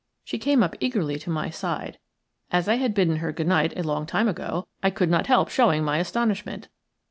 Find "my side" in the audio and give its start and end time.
1.29-1.99